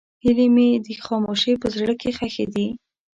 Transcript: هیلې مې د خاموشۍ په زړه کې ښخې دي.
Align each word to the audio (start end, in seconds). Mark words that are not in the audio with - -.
هیلې 0.23 0.47
مې 0.55 0.67
د 0.85 0.87
خاموشۍ 1.05 1.53
په 1.61 1.67
زړه 1.75 1.93
کې 2.01 2.09
ښخې 2.17 2.45
دي. 2.53 2.67